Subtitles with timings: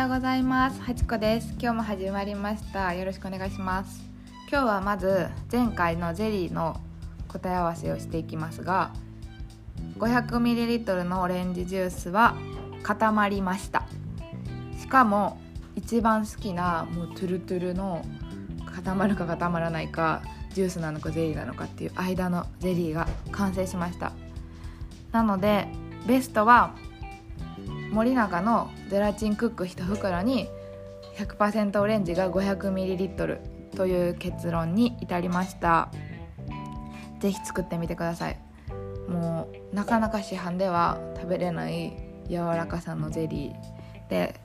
[0.00, 0.80] ようございます。
[0.80, 1.52] はちこです。
[1.60, 2.94] 今日も始まりました。
[2.94, 4.02] よろしくお願いします。
[4.50, 6.80] 今日はまず前回のゼリーの
[7.28, 8.94] 答え合わせをしていきますが
[9.98, 12.34] 500ml のオレンジジュースは
[12.82, 13.82] 固まりました。
[14.78, 15.38] しかも
[15.76, 18.02] 一番好きなもうトゥルトゥルの
[18.74, 20.22] 固まるか固まらないか
[20.54, 24.12] ジュースなのかゼリーなのかっていう間のゼリーが完成しました。
[25.12, 25.68] なので
[26.06, 26.74] ベストは
[27.90, 30.48] 森永のゼラチンクック1袋に
[31.16, 33.38] 100%オレンジが 500ml
[33.76, 35.90] という結論に至りました。
[37.20, 38.38] 是非作ってみてください。
[39.08, 41.92] もうなかなか市販では食べれない
[42.28, 44.40] 柔らかさのゼリーで。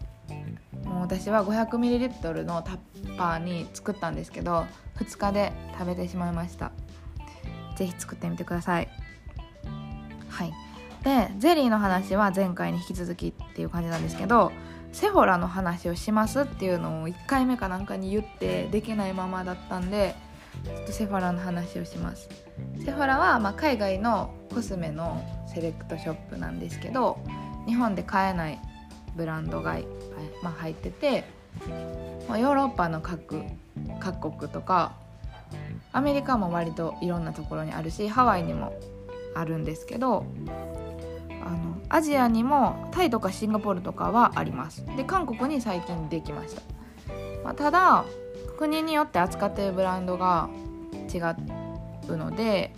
[0.83, 4.65] もう私は 500ml のタッパーに作ったんですけど
[4.97, 6.71] 2日で食べてしまいました。
[7.75, 9.04] 是非作ってみてくださいはい。
[11.05, 14.51] でゼリーの話は前回に引き続きっていう感じなんですけど
[14.91, 20.15] セフォラの話をしますっていうのを1回目かなんかに言ってできないままだったんで
[20.63, 22.29] ちょっとセフォラの話をします。
[22.83, 25.21] セフォラはま海外のコスメの
[25.53, 27.19] セレクトショップなんですけど
[27.67, 28.59] 日本で買えない
[29.15, 29.77] ブランドが、
[30.41, 31.25] まあ、入ってて、
[32.27, 33.43] まあ、ヨーロッパの各
[33.99, 34.93] 各国とか
[35.91, 38.73] アメリカも割といろんなところにあるしハワイにも
[39.35, 40.25] あるんですけど
[41.45, 44.85] あのアジアにもタイとかシンガポールとかはあります。
[44.97, 46.61] で韓国に最近できました、
[47.43, 48.03] まあ、ただ
[48.57, 50.49] 国によって扱っているブランドが
[51.13, 51.19] 違
[52.09, 52.73] うので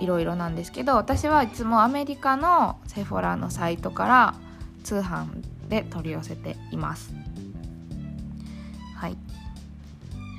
[0.00, 4.34] いろいろなんですけど私はいつもアメリカのセフォラのサイトから
[4.84, 7.17] 通販で取り寄せています。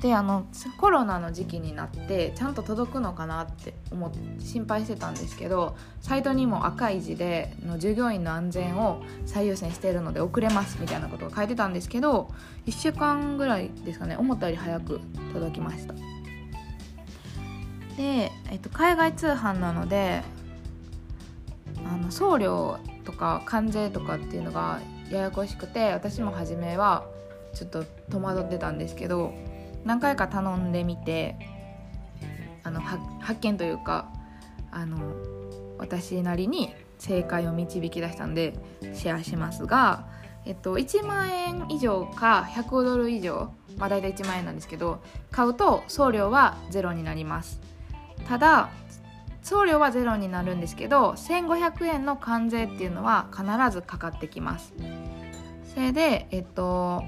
[0.00, 0.46] であの
[0.78, 12.30] コロナの時期になってちゃんと届くのかなって思って心配してたんですけどサイトにも赤い字での従業員の安全を最優先しているので遅れますみたいなことが書いてたんですけど
[12.66, 15.00] 1週間ぐらいですかね思ったより早く
[15.34, 15.94] 届きました。
[17.96, 20.22] で、えっと、海外通販なので
[21.86, 24.80] あの送料とか関税とかっていうのが
[25.10, 27.04] ややこしくて私も初めは
[27.52, 29.34] ちょっと戸惑ってたんですけど
[29.84, 31.36] 何回か頼んでみて
[32.62, 34.12] あの発見というか
[34.70, 34.98] あの
[35.78, 38.54] 私なりに正解を導き出したんで
[38.94, 40.06] シェアしますが、
[40.44, 47.60] えっと、1万円以上か100ドル以上、まあ、大体1万円なんですけど買うと送料はゼロになります。
[48.28, 48.68] ただ
[49.42, 54.74] 送料はゼロになるんですけど1500円の関税っていうのは必ずかかってきます。
[55.74, 57.02] それでえっと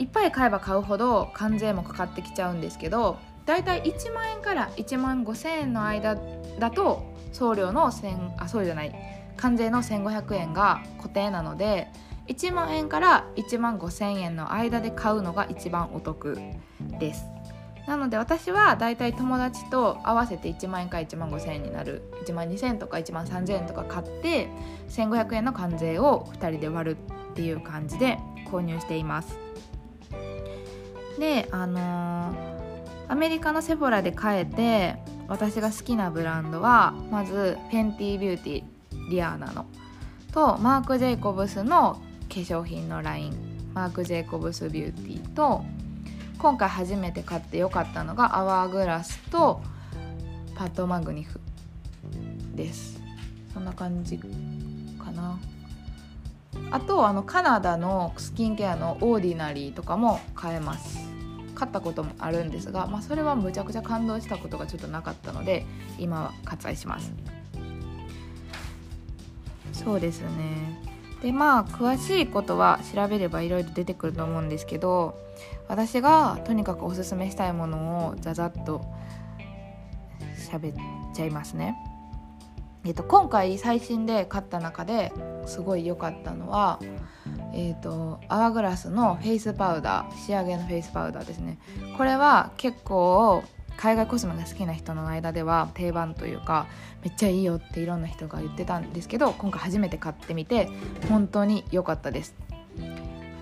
[0.00, 6.16] いっぱい買えば買うほど関税もかかってきちゃうんですけどだいたい1万円から1万5000円の間
[6.58, 8.94] だと送料の1あ送料じゃない。
[9.36, 11.88] 関税の1500円が固定なので
[12.28, 16.38] 1万円から1万5千円の間で買うのが一番お得
[16.98, 17.24] です。
[17.86, 22.02] なので私はだいたい友達と合わせて1万円から1万5000円になる。
[22.24, 24.48] 1万2000円とか1万3000円とか買って
[24.88, 26.96] 1500円の関税を2人で割る
[27.32, 28.18] っていう感じで
[28.50, 29.49] 購入しています。
[31.20, 32.34] であの、
[33.06, 34.96] アメリカのセフォラで買えて
[35.28, 39.66] 私が好きなブランドはまずフェンティビューティーリアーナの。
[40.32, 43.50] とマーク・ジェイコブスの化粧品のライン。
[43.74, 45.34] マーク・ジェイコブスビューティー。
[45.34, 45.62] と
[46.38, 49.60] 今回初めて買ってよかったのがアワーグラスと
[50.56, 51.38] パッドマグニフ
[52.54, 52.98] です。
[53.52, 55.38] そんな感じかな。
[56.70, 61.09] あとあのカナダのスキンケアのオーディナリーとかも買えます。
[61.60, 65.66] 買ったこともあるんですが、まあ、それはむちゃくちゃ感動したことがちょっとなかったので
[65.98, 67.12] 今は割愛します
[69.74, 70.80] そうですね
[71.20, 75.18] でまあ詳しいことは調べればいろいろ出てくると思うんですけど
[75.68, 78.80] 私がとにかくおすすめしたいものをざざっと
[80.50, 80.76] 喋っ
[81.14, 81.76] ちゃいますね。
[82.82, 85.12] えーと、今回最新で買った中で
[85.46, 86.80] すごい良かったのは、
[87.52, 91.58] えーと、アワグラスのフェイスパウダー仕上げのフェイスパウダーですね。
[91.96, 93.42] これは結構
[93.76, 96.66] 海外コスメが好きな人の間では定番というか
[97.02, 100.68] めっちゃいいよっていろんな人が言ってたんですけど今回初めて買ってみて
[101.08, 102.34] 本当に良かったです。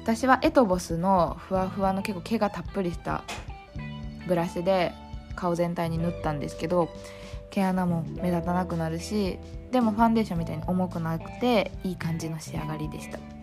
[0.05, 3.25] 私はエトボスのふわふわの結構毛がたっぷりした
[4.27, 4.93] ブラシで
[5.37, 6.89] 顔全体に塗ったんですけど
[7.51, 9.39] 毛穴も目立たなくなるし
[9.71, 13.38] でもファンデーションみたいに重くなくていい感じの仕上がりでした。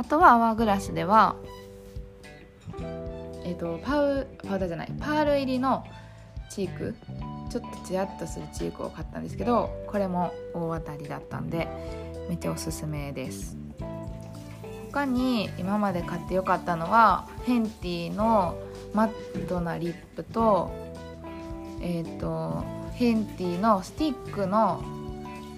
[0.00, 1.36] あとはアワーグラスでは
[3.44, 5.84] えっ、ー、とパウパウダーじゃないパール入りの
[6.48, 6.94] チーク
[7.50, 11.68] ちょっとツヤっとするチークを買ったんですけどこれも大当たりだったんで
[12.30, 13.58] めっちゃおすすめです。
[14.90, 18.58] 他に今まで買ってよかったのはフェンティの
[18.94, 20.70] マットなリップと
[21.82, 22.64] えっ、ー、と
[22.96, 24.82] フェンティのスティックの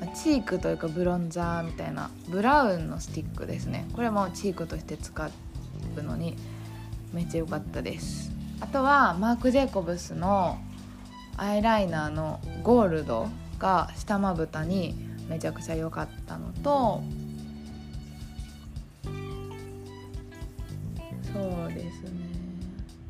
[0.09, 3.87] チークというかブロンザーみたいなブラウンのスティックですね。
[3.95, 5.31] これもチークとして使
[5.97, 6.37] うのに
[7.13, 8.33] めっちゃ良かったです。
[8.61, 10.59] あとはマーク・ジェイコブスの
[11.37, 13.29] アイライナーのゴールド
[13.59, 14.95] が下まぶたに
[15.29, 17.03] めちゃくちゃ良かったのと
[21.33, 22.11] そうですね。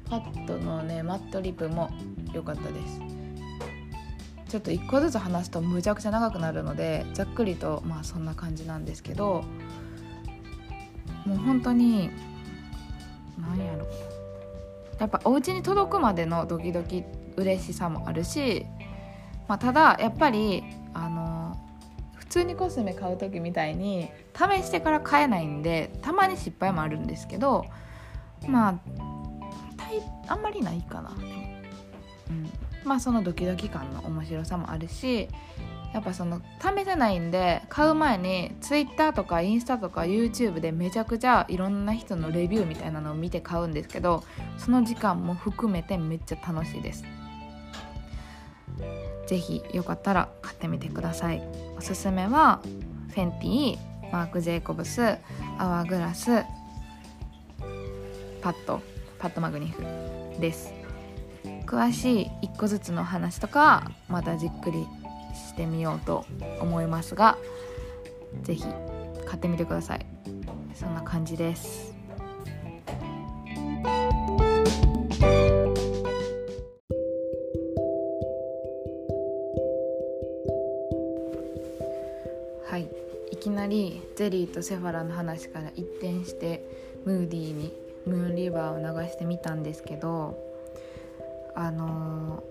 [0.08, 1.90] パッドのねマットリップも
[2.32, 3.11] 良かったです。
[4.52, 9.44] ちょっと1個ずつ話すとむちゃくちゃ長くなるのでざっくりとまあそんな感じなんですけど
[11.24, 12.10] もう本当に
[13.40, 13.86] 何やろ。
[14.98, 17.02] やっぱお家に届くまでのドキドキ
[17.36, 18.66] 嬉しさもあるし、
[19.48, 20.62] まあ、ただやっぱり
[20.92, 21.56] あの
[22.16, 27.64] 普通にコスメ買う時みたいに試してから買えないんでたまに失敗もあるんですけど
[28.46, 28.74] まあ
[30.28, 31.16] あんまりないかな、
[32.28, 32.50] うん、
[32.84, 35.28] まあそのドキドキ感の面白さもあるし
[35.92, 44.24] やっぱその試せないんで買う前に Twitter とかインスタとか YouTube でめちゃくちゃいろんな人のレビューみたいなのを見て買うんですけど
[44.56, 47.04] その時間も含めてめっちゃ楽しいです。
[49.26, 51.42] 是非よかったら買ってみてください。
[51.76, 52.60] おすすめは
[53.10, 53.78] フェンティ
[54.10, 55.02] マーク・ジェイコブス
[55.58, 56.42] アワーグラス
[58.40, 58.80] パッド
[59.18, 59.82] パッドマグニフ
[60.40, 60.72] です。
[61.66, 64.86] 詳しい1個ずつの話とかまたじっくり
[65.34, 66.24] してみようと
[66.60, 67.38] 思いますが
[68.42, 68.64] 是非
[69.26, 70.06] 買ってみてください。
[70.74, 71.94] そんな感じです。
[82.66, 82.88] はい。
[83.30, 86.64] いきなりゼリーとセファラの話から一転して
[87.04, 87.72] ムーディーに
[88.06, 90.51] ムーンリバーを流してみたんですけど
[91.54, 92.42] あの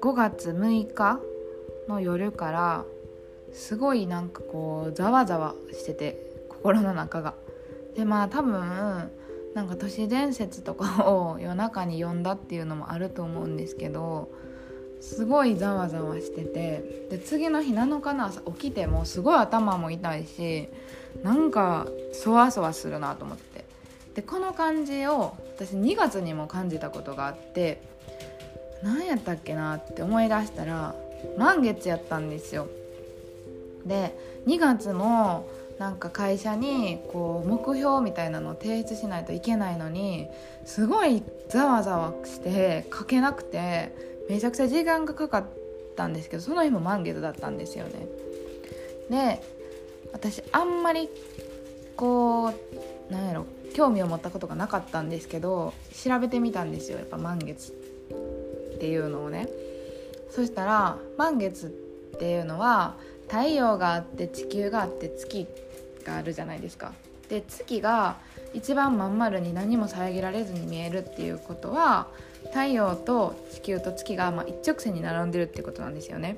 [0.00, 1.20] ー、5月6日
[1.88, 2.84] の夜から
[3.52, 6.18] すごいなんかこうざわざわしてて
[6.48, 7.34] 心の中が。
[7.94, 9.10] でまあ多分
[9.54, 14.30] なんか都市伝説とかを夜中に読んだっていうのもあると思うんですけど
[15.02, 20.68] すごいざわざわしててで次の日7日の朝起きてもすごい頭も痛いし
[21.22, 23.51] なんかそわそわするなと思って
[24.14, 27.80] でこの感じを私2月にも感じたことがあって
[28.82, 30.94] 何やったっけなって思い出したら
[31.38, 32.68] 満月やったんですよ。
[33.86, 34.16] で
[34.46, 35.48] 2月も
[35.78, 40.28] なんか会社にこう目標みたいなのを提出しないといけないのに
[40.64, 43.92] すごいざわざわして書けなくて
[44.28, 45.44] めちゃくちゃ時間がかかっ
[45.96, 48.06] たんですけどその日も満月だったんですよね。
[49.10, 49.42] で
[50.12, 51.08] 私あんまり
[51.96, 55.72] こうなんやろ興味を持ったことがなかったんですけど
[56.04, 57.72] 調べてみたんですよやっぱ満月
[58.74, 59.48] っていうのをね
[60.30, 62.96] そしたら満月っていうのは
[63.28, 65.46] 太陽があって地球があって月
[66.04, 66.92] があるじゃないですか。
[67.28, 68.16] で月が
[68.52, 72.08] 一番まん丸に何も遮られずに見えるっていうことは
[72.48, 76.36] 太陽と地球と月がま一直線に並んでるってことなんですよね。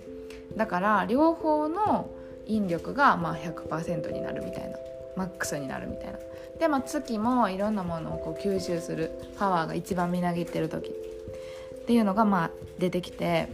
[0.57, 2.11] だから両方の
[2.47, 4.77] 引力がまあ100%になるみたいな
[5.17, 6.19] マックスになるみたいな。
[6.59, 10.91] でも月もいろんなものをこう吸収するパワーが一番みなぎってる時。
[10.91, 13.49] っていうのがまあ出てきて。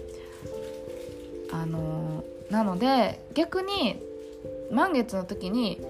[1.52, 4.00] あのー、なので逆に
[4.70, 5.80] 満月の時に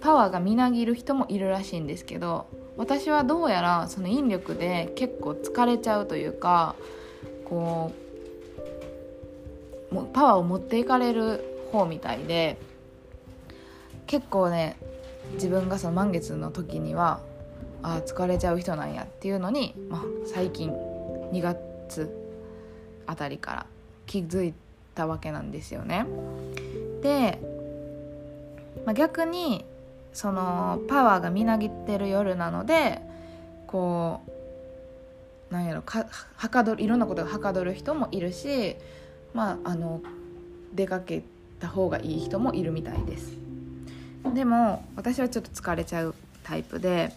[0.00, 6.74] パワーがみなぎる人もいるらしいんですけど私はどうやらその引力で結構疲れちゃうというか
[7.44, 7.92] こ
[9.90, 12.58] うもパワーを持っていかれる方みたいで
[14.06, 14.76] 結構ね
[15.34, 17.20] 自分がその満月の時には
[17.82, 20.70] あ疲れちゃう人なんやっていうのに、まあ、最近
[21.32, 22.10] 2月
[23.06, 23.66] あたりから
[24.06, 24.54] 気づい
[24.94, 26.06] たわけなんですよね。
[27.02, 27.38] で、
[28.84, 29.64] まあ、逆に
[30.12, 33.00] そのパワーがみなぎってる夜なので
[33.66, 34.20] こ
[35.50, 36.06] うなんやろか
[36.36, 38.76] はかどるいろんなことがはかどる人もいるし
[39.34, 40.02] まああの
[40.74, 41.22] 出かけ
[41.60, 43.47] た方がいい人もいるみたいです。
[44.34, 47.12] でも私はちょっと疲れちゃうタイプで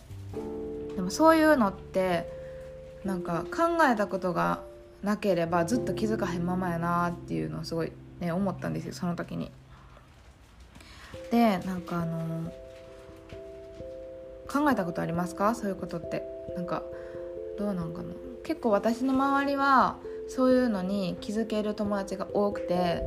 [0.96, 2.28] でもそういうのって
[3.04, 4.62] なんか考えたことが
[5.04, 9.52] なければずっと気づかへんままやなっていうのをすごいね思ったんですよその時に。
[11.32, 12.52] でなんかあの
[14.48, 15.56] 考えたことありますか？
[15.56, 16.24] そういうことって。
[16.56, 16.84] なんか
[17.58, 18.14] どうなんかな。
[18.44, 19.96] 結構私の周りは
[20.28, 23.02] そういうのに気づける友達が多くて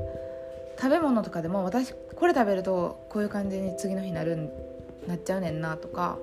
[0.77, 4.51] 食べ物とかでも私これ食べるとこういう感じに次の日なる
[5.07, 6.19] なっちゃうねんなとか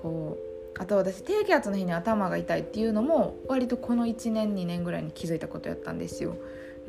[0.00, 0.38] こ
[0.76, 6.36] うあと私低気圧の日に頭が痛いっていうのも割とこの1年2年ぐらいに気づいたことやったんですよ。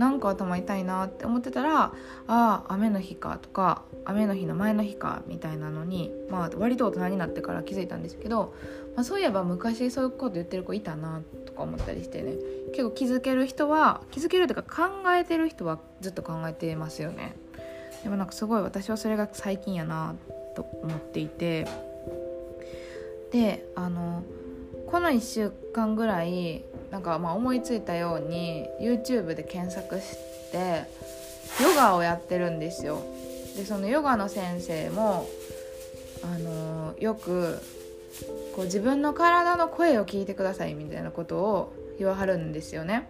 [0.02, 1.94] なんか頭痛いなって思ってたらあ
[2.28, 8.56] あ雨の日かとか雨の日の前の日かみたいなのに、まあ、割と大人になってから気づいたんですけど、
[8.96, 12.34] まあ、そういえば昔そういうこと言ってる子いたなとか思ったりしてね
[12.72, 17.36] 結構気づける人は気づけるというか考えてる人はずっと考えてますよね。
[18.02, 20.16] でもなんかすごい私はそれが最近やな
[20.56, 21.68] と思っていて
[23.32, 24.24] であの
[24.88, 30.18] この1週間ぐらいなんかまあ思いついたように YouTube で検索し
[30.52, 30.84] て
[31.62, 33.02] ヨガをやってるんですよ。
[33.56, 35.28] でそのヨガの先生も
[36.24, 37.60] あのよく
[38.56, 43.10] こう自分の体の声を聞いてくださいみたいなことを言わはるんですよね。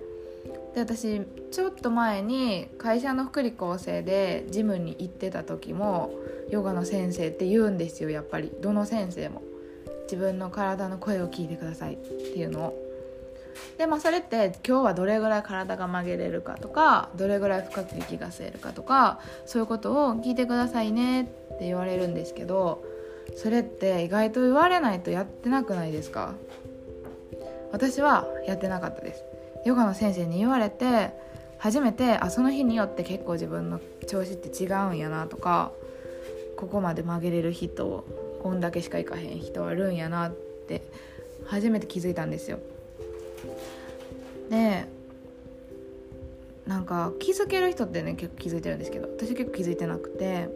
[0.75, 1.21] で私
[1.51, 6.13] ちょっと前に会社の福利厚生でジムに行ってた時も
[6.49, 8.51] ヨガの先生って言うんですよやっぱり。
[8.61, 9.41] どの先生も。
[10.03, 12.90] 自分の体の声を聞いてくださいっていうのを。
[13.77, 22.83] でまあそれって今日はどれぐらい体が曲げれるかとかどれぐらい深く息が吸えるかとかそういうことを聞いてくださいねって言われるんですけど
[23.35, 26.33] それって意外と言われないとやってなくないですか？
[27.71, 29.23] 私はやってなかったです。
[29.65, 31.11] ヨガの先生に言われて
[31.57, 35.71] 初めてあその日によって結構自分の調子って違うんやなとか
[36.57, 38.05] ここまで曲げれる人
[38.41, 40.81] こんだけしか行かへん人あるんやなって
[41.45, 42.59] 初めて気づいたんですよ。
[44.51, 44.85] で
[46.67, 50.49] なんか気づける人ってね結構気づいてるんですけど私は結構気づいてなくて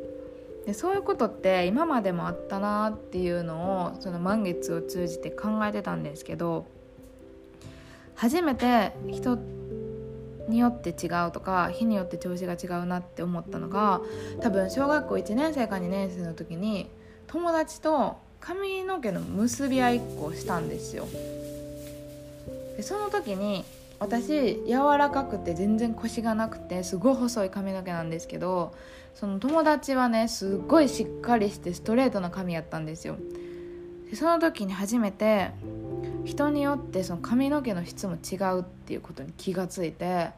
[0.66, 6.68] でそういうことって今までもあったなっていうのをその満月を通じて考えてたんですけど
[8.16, 9.38] 初めて人
[10.50, 14.02] によって違うとか日によって調子が違うなって思ったのが
[14.42, 16.90] 多分小学校1年生か2年生の時に
[17.28, 21.08] 友達と髪の毛の結び合いっこをしたんですよ。
[22.78, 23.64] でその時に
[24.06, 28.76] 私柔らかくて全然腰がなくてすごい細い髪の毛なんですけど
[29.16, 33.18] その友達はねすっごいしっかりしてストレートな髪やったんですよ。
[34.10, 35.52] でその時に初めて
[36.24, 40.30] 人によってその髪の毛の質も違うっていうことに気がついて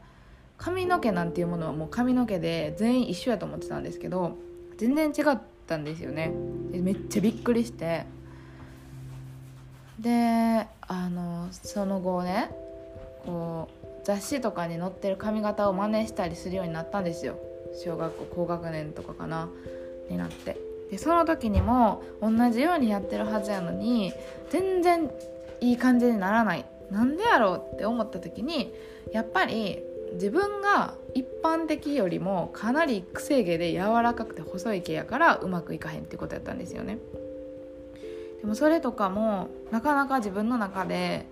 [0.56, 4.38] 髪の毛なんていうものはもう髪の毛で全員一緒やと思ってたんですけど
[4.78, 6.32] 全然違ったんですよね。
[6.72, 8.06] でめっちゃびっくりして。
[9.98, 12.50] であのその後ね
[13.28, 17.36] こう雑誌とかに載ってる髪型を真似したりするようになったんですよ。
[17.84, 19.50] 小学校高学年とかかな。
[20.08, 20.56] になって。
[20.90, 24.14] でその時にも同じようにやってるはずやのに
[24.48, 25.10] 全然
[25.60, 26.64] いい感じにならない。
[26.90, 28.72] なんでやろうって思った時に
[29.12, 29.82] やっぱり
[30.14, 36.96] 自分が一般的よりもかなり癖毛で柔らかくて細い毛やからうまくいかへんってことやったんですよね。
[38.40, 41.26] でもそれとかもなかなか自分の中で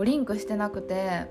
[0.00, 1.26] こうリンクしてなくて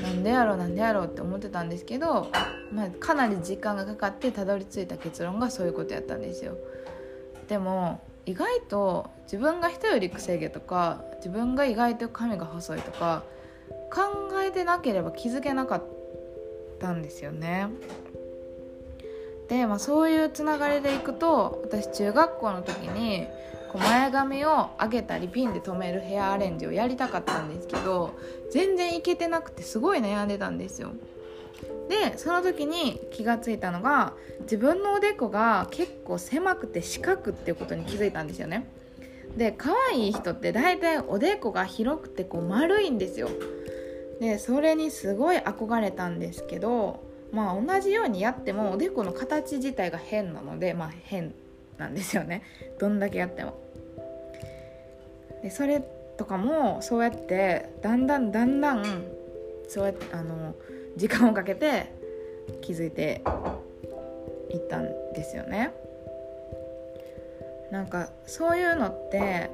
[0.00, 2.32] なんでやろうなんでやろうって思ってたんですけど、
[2.72, 6.56] まあ、かなり時間がかかってたどり着いた結論がそういうことやったんですよ。
[7.46, 13.24] でも意外と自分が人より癖毛とか自分が意外と髪が細いとか
[13.92, 15.84] 考えてなければ気づけなかっ
[16.80, 17.68] たんですよね。
[19.48, 23.26] で、まあ、そういうつながりでいくと私中学校の時に
[23.72, 28.14] こう前髪を上げたりピンで留めるヘアアレンジをやりたかったんですけど
[28.50, 30.92] 全然いけてなくてすごい悩んでたんですよ。
[31.88, 34.12] でその時に気がついたのが
[34.42, 38.68] 自分のおでこが結構狭くて四角っていうことに気づいたんですよね。
[39.36, 43.28] で可愛い人って大体おでこが広くてこう丸いんですよ。
[44.20, 51.34] でそれにすごい憧れたんですけどまあ同じようにやってもおでこの形自体が変なのでまあ変
[51.78, 52.42] なんですよね
[52.78, 53.58] どんだけやっても。
[55.42, 55.82] でそれ
[56.16, 58.84] とかもそうやってだんだんだんだん
[59.68, 60.54] そうやってあの
[60.96, 61.92] 時間をかけて
[62.60, 63.22] 気づいて
[64.50, 65.72] いったんですよね。
[67.70, 69.50] なんかそういうのって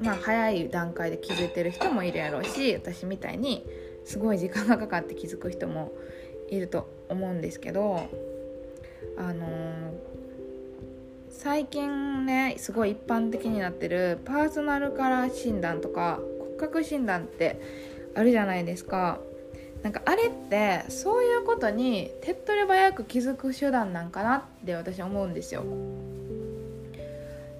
[0.00, 3.64] まあ早い段階で気づいてる人もいるやろうし私みたいに
[4.04, 5.92] すごい時間がかかって気づく人も
[6.50, 8.08] いると思うんですけど
[9.16, 10.10] あのー
[11.42, 17.58] 最近ねすごい一般的になってるパーソナルカラー診断とか骨格診断って
[18.14, 19.20] あるじゃないですか。
[19.82, 25.64] なんかあれってそういうことに手っ取り早く気づく手段なんかなって私は思うんですよ。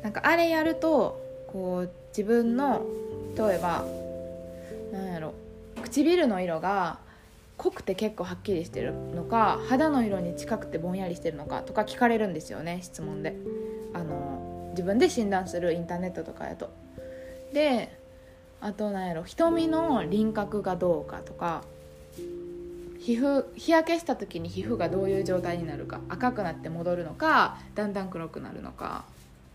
[0.02, 2.84] なんかあれやるとこう自分の
[3.34, 3.86] 例えば
[4.92, 5.32] なんやろ
[5.82, 6.98] 唇の色が
[7.60, 13.36] 濃くて結構はっきりしてるのか肌の色に近くてぼんやりしてるのかとか聞かれるんですよね質問で
[13.92, 16.70] あの自分で診断するインターネットとかやと。
[17.52, 17.94] で
[18.62, 21.62] あとなんやろ瞳の輪郭がどうかとか
[22.98, 29.04] 皮膚日焼けした時に皮膚がどういう状態になるか赤くなって戻るのかだんだん黒くなるのか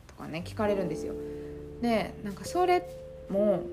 [0.08, 1.14] とかね聞かれるんですよ。
[1.82, 2.88] でなんかそれ
[3.30, 3.64] も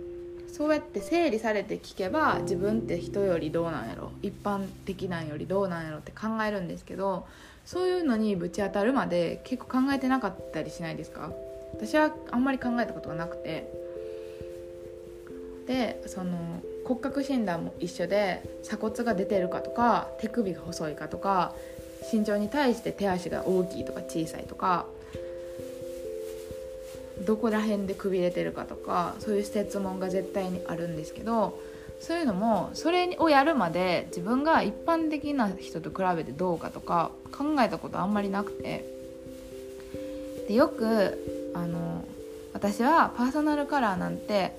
[0.52, 4.12] そうやって整理されて聞けば自分って人よりどうなんやろ。
[4.22, 7.26] 一般的なんよりどうなんやろって考えるんですけど
[7.64, 11.32] そういうのにぶち当たるまで結構考えてなかったりしないですか？
[11.74, 13.68] 私はあんまり考えたことがなくて。
[15.66, 21.54] でその骨格診断も一緒で鎖骨が出てるかとか手首が細いかとか
[22.12, 24.86] 身長に対して手足が大きいとか小さいとか
[27.20, 31.58] どこら辺でくびれてるかとかそういう質問が絶対にあるんですけど
[32.00, 38.84] そういうのもそれをやるまで自分が一般的な人と比べてどうかとか考えたことあんまりなくて。
[40.48, 42.04] でよくあの
[42.52, 44.58] 私はパーソナルカラーなんて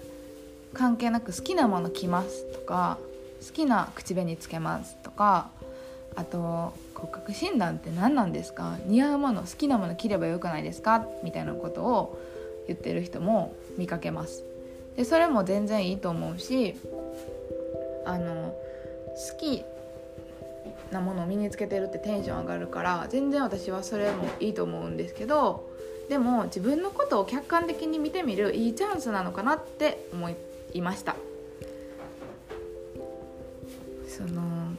[0.73, 2.97] 関係なく好きなもの着ますとか
[3.45, 5.49] 好きな口紅つけますとか
[6.15, 8.77] あと骨格診断って何なんですか？
[8.85, 11.05] 似合うもの好きなもの着ればよくないですか？
[11.21, 12.17] みたいなことを
[12.67, 14.43] 言ってる人も見かけます。
[14.95, 16.75] でそれも全然いいと思うし
[18.05, 18.55] あの
[19.31, 19.63] 好き
[20.91, 25.69] なものを身につけてるってテンション上がるから全然私はそれもいいと思うんですけど
[26.09, 30.29] でも自分のことを客観的に見てみるいいチャンスなのかなって思
[30.73, 31.15] いました。
[34.07, 34.73] その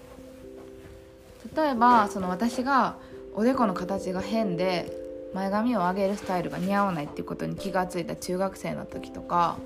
[1.57, 2.97] 例えばその私が
[3.35, 5.04] おでこの形が変で
[5.35, 9.59] 前髪を上げるスタイルが似合わないっていうことに気が付いた中学生の時とか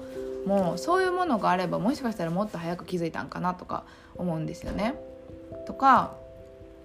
[0.46, 3.84] もうそういうものがあればもしかしたらもっと早く気づいたんかなとか
[4.16, 4.94] 思うんですよね。
[5.66, 6.14] とか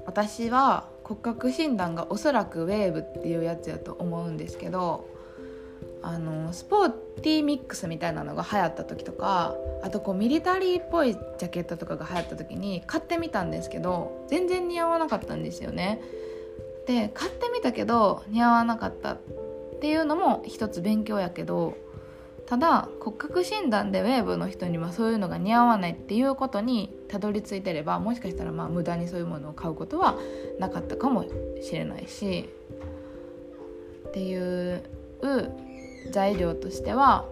[0.05, 5.07] 私は骨格診断がおそらくウェーブっていうやつやと思うんですけど
[6.01, 16.01] あのスポーティーミックスみたいなのが流行った時とかあとこうミリタリーっぽいジャケットとかが流行った時に買ってみたんですけど全然似合わなかったんですよね。
[16.85, 19.19] で買ってみたけど似合わなかったっ
[19.79, 21.77] ていうのも一つ勉強やけど
[22.45, 30.17] ただ骨格診断でウェーブの人にはそういうのが似合わないっていうことにたどり着いてればもしかしたらまあ無駄にそういうものを買うことは
[30.59, 31.25] なかったかも
[31.61, 32.49] しれないし
[34.09, 34.83] っていう
[36.11, 37.25] 材料としては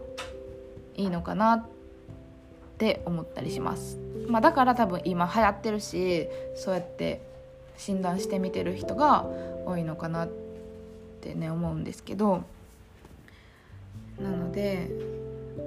[0.96, 1.66] いいのかなっ
[2.78, 4.00] て思ったりします。
[4.28, 7.22] まあ、だから多分今流行ってるしそうやって
[7.82, 9.26] 診断してみてる人が
[9.65, 10.30] 多いのかなっ
[11.20, 12.44] てね思うんですけど。
[14.22, 14.88] なので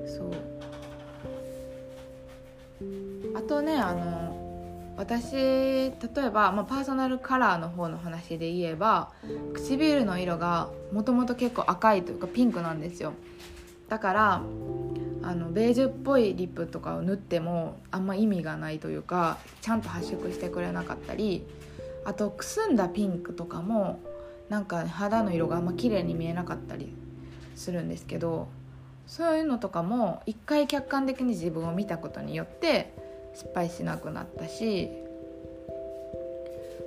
[0.06, 0.30] そう。
[3.36, 5.92] あとねあの私例
[6.26, 9.10] えば、まあ、パーソナルカラーの方の話で言えば
[9.54, 13.12] 唇の色がもともと結構赤いというかピンクなんですよ。
[13.88, 14.42] だから
[15.22, 21.44] あのベージュっぽいリップとかを塗ってもあんま意味がないというかちゃんと発色してくれなかったり
[22.04, 24.00] あとくすんだピンクとかも
[24.48, 26.94] なんか肌の色があんま綺麗に見えなかったり
[27.54, 28.48] するんですけど
[29.06, 32.94] そういうのとかも一回客観的に自分を見たことによって
[33.34, 34.90] 失敗しなくなったし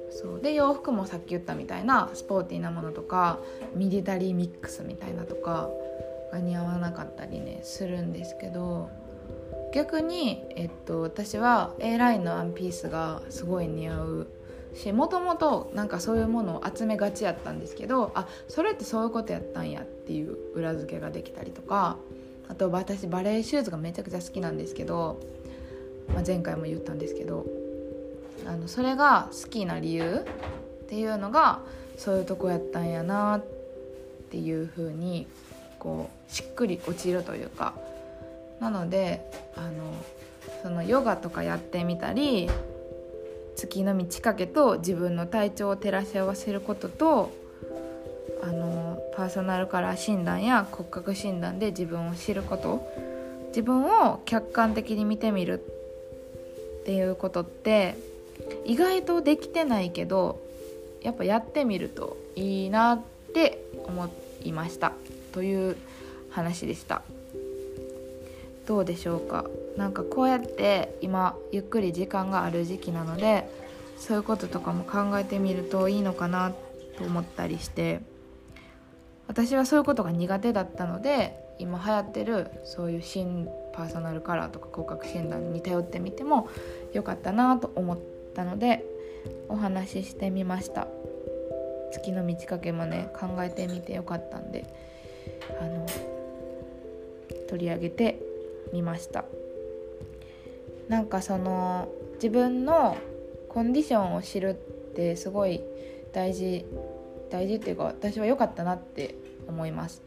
[0.10, 3.39] そうで洋服もさっき言ったみたいなスポーティーなものとか
[3.75, 5.69] ミリタリーミックスみたいなとか
[6.32, 8.89] が似合わなかったりねするんですけど
[9.73, 14.27] 逆に、えっと、私は A ラインのワンピースがすごい似合う
[14.77, 21.97] しもともとなんかそういうものを集めがちやったんですけどあそれってそういうことやったんやっていう裏付けができたりとか
[22.47, 25.19] あと私バレエシューズがめちゃくちゃ好きなんですけど、
[26.13, 27.45] まあ、前回も言ったんですけど
[28.45, 30.25] あのそれが好きな理由
[30.83, 31.59] っていうのが
[31.97, 33.45] そういうとこやったんやなっ
[34.29, 35.27] ていう風に
[35.79, 37.73] こうしっくり落ちるというか
[38.59, 39.71] なのであの
[40.63, 42.49] そのヨガとかやってみたり
[43.57, 47.31] 月の満ち欠けと自分の体調を照らし合わせることと
[48.41, 52.87] あのパーソナルカラー診断や骨格診断で自分を知ること。
[53.49, 55.59] 自分を客観的に見てみる
[56.81, 57.95] っていうことって
[58.65, 60.39] 意外とできてないけど
[61.01, 63.01] やっぱやってみるといいなっ
[63.33, 64.09] て思
[64.43, 64.91] いました。
[65.31, 65.75] という
[66.29, 67.01] 話でした。
[68.67, 69.45] どうでしょうか？
[69.77, 73.47] なんかこうやって今ゆっくり時間がある時期なので
[73.97, 76.51] そういうこととかも考えてみるといいのかな
[76.97, 78.01] と思ったりして
[79.27, 86.49] 私はそういうことが苦手だったので今流行ってるそういう新パーソナルカラーとか骨格診断に頼ってみても
[86.93, 87.99] よかったなと思っ
[88.35, 88.83] たので
[89.49, 90.87] お話ししてみました。
[91.91, 94.65] 月の満ち欠けもね考えてみてよかったんで
[95.61, 95.85] あの
[97.47, 98.19] 取り上げて
[98.73, 99.25] みました。
[100.89, 102.97] なんかその自分の
[103.50, 104.54] コンディションを知るっ
[104.95, 105.62] てすごい
[106.13, 106.65] 大事
[107.30, 109.15] 大事っていうか私は良かったなって
[109.47, 110.02] 思います。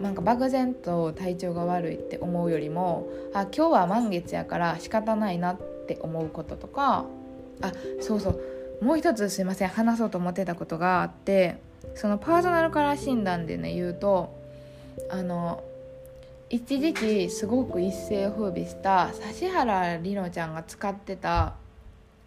[0.00, 7.04] なんか漠然と体調が悪いって思うよりもあ今日は満月やから仕方ないなって思うこととか
[7.62, 11.58] あそうそうもう一つすいません話そうと思ってたことがあって
[11.94, 14.34] そのパーソナルカラー診断でね言うと
[15.10, 15.62] あの
[16.50, 21.54] 一時期すごく一世風靡した指原莉乃ちゃんが使ってた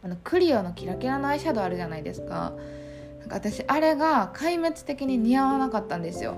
[0.04, 2.54] あのクリオのキラキラのアイシャドウあるじゃないですか。
[3.20, 6.36] なんか私あれが壊滅的に似合わなかったんですよ。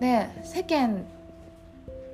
[0.00, 1.04] で世間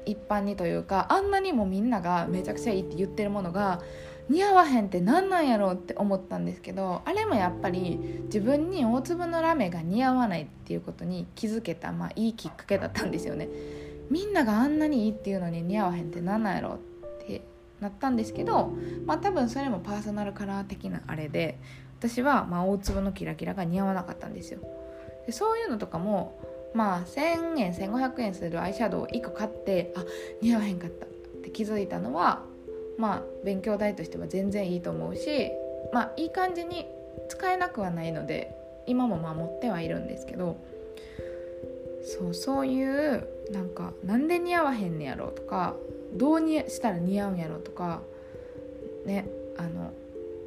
[0.05, 3.83] 一般にというかあんなにもみんながめちゃくちゃいいって言ってるものが
[4.29, 13.49] 似合わへんって何なんやろうって思ったんですけどあれもやっぱり自分に大粒のラメが似合わないっていうことに気づけた、まあ、いいきっかけだったんですよね。
[14.11, 16.79] みんながあんなにいいっていうのに似合わへんって何なんやろっ
[17.27, 17.43] て
[17.81, 18.73] なったんですけど
[19.07, 21.59] まあ多分それもパーソナルカラー的なあれで
[21.99, 24.61] 私はまあ大粒のキラキラが似合わなかったんですよ。
[25.27, 26.39] でそういうのとかも
[26.75, 30.05] まあ1000円1500円するアイシャドウを1個買ってあ
[30.41, 31.09] 似合わへんかったっ
[31.43, 32.43] て気づいたのは
[32.99, 35.51] まあ勉強代としては全然いいと思うし
[35.93, 36.87] まあいい感じに
[37.29, 38.55] 使えなくはないので
[38.87, 40.57] 今もまあ持ってはいるんですけど
[42.05, 45.75] そうそういうなんかなんで似合わへんねやろとか
[46.15, 48.03] どうにしたら似合うんやろとか
[49.07, 49.93] ねあの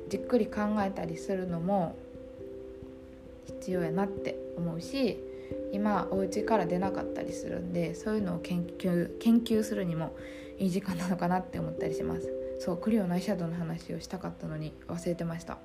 [0.10, 1.96] じっくり考えたりするのも
[3.46, 5.18] 必要やなって思うし
[5.72, 10.16] 今お家から出なかったりするんでそういうのを研究研究するにも
[10.58, 12.32] いい時間なのかなって思ったりします。
[12.60, 15.58] そうクリオのアイシャドウの話をしたかったのに忘れてました。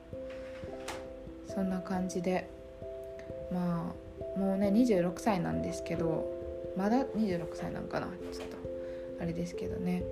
[1.47, 2.49] そんな感じで
[3.53, 3.93] ま
[4.37, 6.36] あもうね26歳なんですけど
[6.77, 8.07] まだ26歳なんかな。
[8.33, 8.57] ちょっと
[9.21, 10.03] あれですけどね。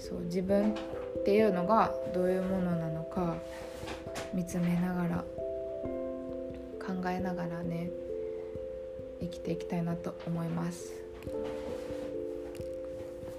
[0.00, 3.36] そう自分っていうのがどういうものなのか
[4.32, 5.24] 見つめながら
[6.80, 7.90] 考えながらね
[9.20, 10.94] 生きていきたいなと思います、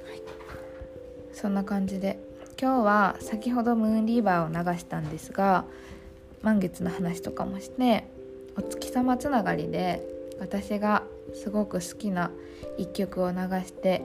[0.05, 0.21] はい、
[1.33, 2.19] そんな感じで
[2.61, 5.65] 今日は先ほどムーンリーバーを流したんですが
[6.43, 8.05] 満月の話とかもして
[8.55, 10.10] お月様つながりで
[10.41, 11.03] 私が
[11.35, 12.31] すごく好きな
[12.77, 14.01] 一曲を流して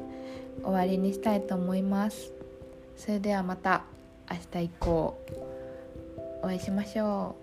[0.63, 2.33] 終わりにしたいと思います。
[2.97, 3.85] それではまた
[4.31, 5.19] 明日以降
[6.43, 7.37] お会いしましょ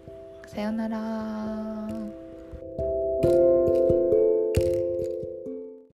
[0.46, 0.48] う。
[0.48, 2.23] さようなら。